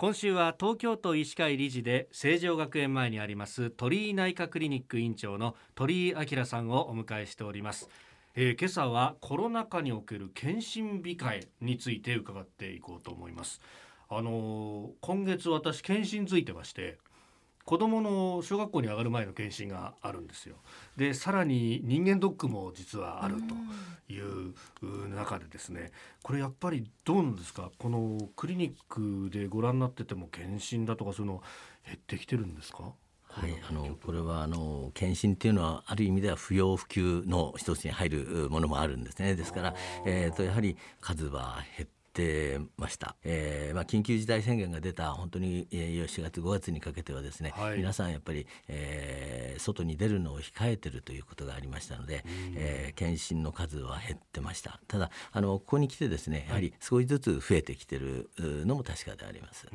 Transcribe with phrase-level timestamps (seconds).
[0.00, 7.90] 今週は東京都医師会理事で成城学園前にあります鳥居内科クリニック院長の鳥居明さんをお迎えしております。
[8.36, 13.60] えー、今朝はコロナ禍における検診控えについて伺っていこうと思います。
[14.08, 16.98] あのー、今月私検診ついてまして
[17.68, 20.56] 子供の小学校に上がる前の検診があるんですよ。
[20.96, 24.54] でさらに人間ドックも実はあるという
[25.14, 25.90] 中でですね
[26.22, 27.70] これやっぱりどうなんですか？
[27.76, 31.42] このクリニックでご覧になってても検診だとかそういうの
[31.84, 32.84] 減ってきてるんですか？
[33.24, 39.34] はい、あのこれはあの検診っていうのはある意味では不要不急の一つに入るものもあるんですね。
[39.36, 39.74] ですから、
[40.06, 52.24] えーとやはり数は減っててました、えーまあ、緊急事態宣言が出た本当に、えー、4月5月にかけてはですね、はい、皆さんやっぱり、えー、外に出るのを控えてるということがありましたので、
[52.56, 54.80] えー、検診の数は減ってました。
[54.88, 59.68] ただあのここに来てですねやはり少しずつ増えてきてるのも確かであります。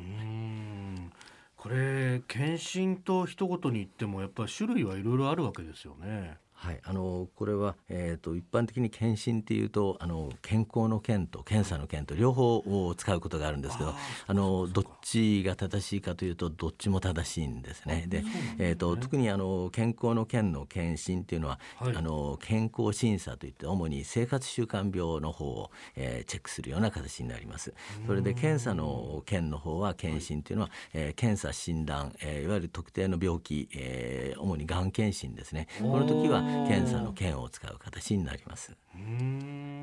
[1.56, 6.36] これ検診と一言に言ってもやっぱり種類はいろいろあるわけですよね。
[6.52, 7.83] はい、あのこれは、えー
[8.24, 13.94] と、一般的に検診っていうとあの健康の件と検査の件と両方を使うことがあるんですけど
[14.26, 18.06] あのどっちが正しいかというとどっちも正しいんですね。
[18.08, 18.24] で、
[18.58, 27.74] えーと、特にあの健康の件の検診っていうのは、はい、あの健康審査といって主に生活習慣病の方を、えー、チェックするような形になります。
[28.06, 35.68] それで検査の件の方は検診っていうのは、えー、検査診断、えー、いわゆる特定の病気、えー、主にがん検診ですね。
[35.80, 38.72] この時は検査の券を使う形になります。
[38.94, 39.73] うん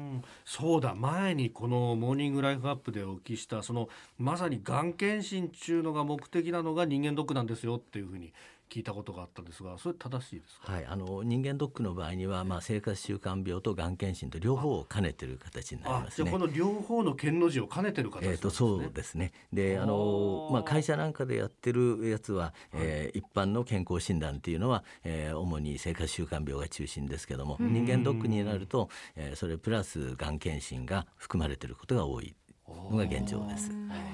[0.45, 0.95] そうだ。
[0.95, 8.33] 前にこの「モーニングライフアップ」でお聞きしたそのまさにがん検診中のが目的なのが人間ドックなんですよっていうふうに
[8.71, 16.31] 聞いたことがあったんですがそれ正しいですはい、あの人間ドックの場合には、まあ、生活習慣病とがん検診と両方を兼ねてる形になりますね。
[16.31, 19.33] この両方の県の字を兼ねてる形、ね、えー、とそうですね。
[19.51, 32.35] であのまあ、会社なんかでやってるやつは、はい、えー、一般の健康診断っていうのは、えー、主に生活習慣病が中心ですけども人間ドックになると、えー、それプラスがん検診が含まれてることが多い
[32.89, 33.71] のが現状です。
[33.71, 34.10] はい、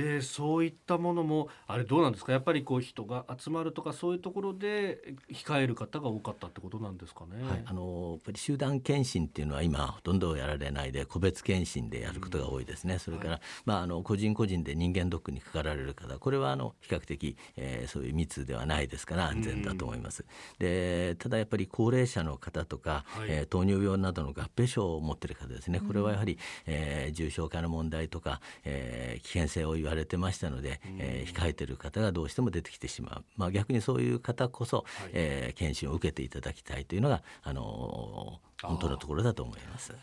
[0.00, 2.32] でそういったものもあれどうなんですか？
[2.32, 7.42] やっぱりこう人が集まるとかそういうところで控える方が多かったってことなんですかね？
[7.42, 12.94] はい、あのやっぱり集団検診っていうのは今ほとんどやられないで個別検診でやることが多いですね。
[12.94, 20.24] うん、それから、はい、まああの個人個人で人間ドックにかかられる方これはあの比較的、えー、そういう密ではないですから安全だと思います。
[20.58, 25.80] うん、でただやっぱり高齢者の方とか、はい、えー、糖尿病などの合併症を持っている方ですね。
[25.80, 39.94] これはやはり、えー、重症化の問題とか、えー、危険性を言われてましたので、えー、控えてる方がどうしても出てきてしまう、まあ、逆にそういう方こそ、はい、えー、検診を受けていただきたいというのが、あのー、本当のところだと思います。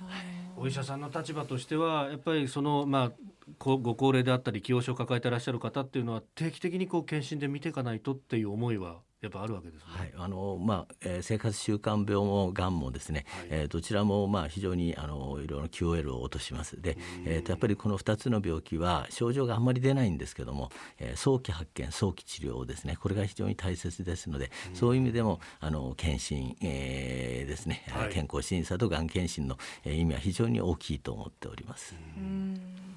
[0.58, 3.12] お医者さんの立場としてはやっぱりその、まあ、
[3.60, 16.80] ご高齢であったり既往症を抱えていらっしゃる方っていうのは定期的にこう検診で見ていかないとっていう思いはやっぱあるわけです、ね、はい、あのまあ、えー、生活習慣病もがんもですね、はい、えー、どちらもまあ非常にあのいろいろな QOL を落とします。
[16.80, 20.70] で、えー、とやっぱりこの2つの病気は症状があんまり出ないんですけども、
[21.00, 22.96] えー、早期発見早期治療ですね。
[23.02, 31.96] これが非常に大切ですので、そういう意味でもあの検診、えー、ですね、はい、健康審査とがん検診の、えー、意味は非常に大きいと思っております。
[32.18, 32.62] うん。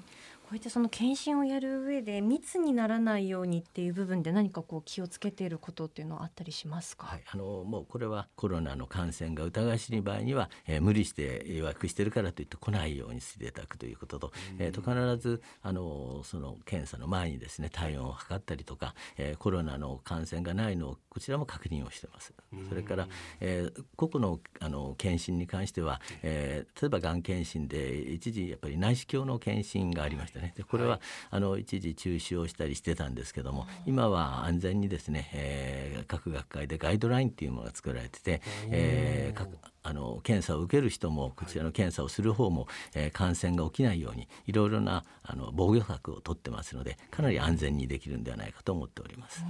[0.51, 22.33] ういったその検診をやる上で密にならないようにっていう部分で何かこう気をつけていることっていうのはあったりしますか、はい、あのもうこれはコロナの感染が疑わしい場合には、えー、無理して予約してるからといって来ないようにしていただくということと,、えー、と必ずあのその検査の前にですね体温を測ったりとか、えー、コロナの感染がないのをこちらも確認をしてます。
[22.69, 23.07] それから、
[23.41, 30.53] えー、個々のあの検診に関しては、えー、例えばがん検診で一時やっぱり内視鏡の検診がありましたね。
[30.55, 30.99] でこれは、はい、
[31.31, 49.43] あの一時中止をしたりしてたんですけども今は安全にですね、えー、各学会でガイドラインっていうものが作られてて、えー、各あの検査を受ける人もこちらの検査をする方も、えー、感染が起きないようにいろいろなあの防御策を取ってますのでかなり安全にできるんではないかと思っております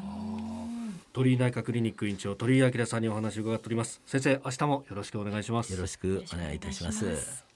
[1.14, 4.02] 鳥居内科クリニック院長鳥居明さんにお話を伺っております。
[4.06, 5.74] 先生明日もよろしくお願いします。
[5.74, 7.51] よろしくお願いいたします